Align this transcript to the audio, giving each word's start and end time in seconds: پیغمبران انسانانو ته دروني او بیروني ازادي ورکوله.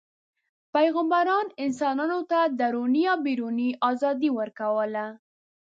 پیغمبران 0.75 1.45
انسانانو 1.65 2.19
ته 2.31 2.39
دروني 2.59 3.03
او 3.11 3.17
بیروني 3.25 3.69
ازادي 3.89 4.29
ورکوله. 4.39 5.05